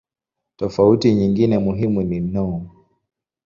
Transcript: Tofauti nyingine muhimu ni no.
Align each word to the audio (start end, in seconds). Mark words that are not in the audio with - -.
Tofauti 0.57 1.13
nyingine 1.13 1.57
muhimu 1.57 2.01
ni 2.03 2.19
no. 2.19 2.69